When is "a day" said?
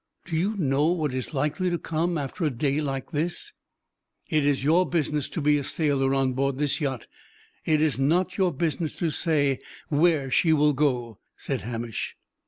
2.43-2.81